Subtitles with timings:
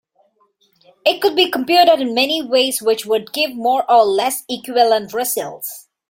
[1.05, 5.89] It could be computed in many ways which would give more or less equivalent results.